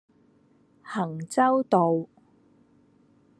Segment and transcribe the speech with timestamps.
[0.81, 2.07] 衡州道